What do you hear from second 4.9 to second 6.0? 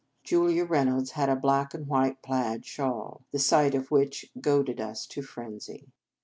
to frenzy.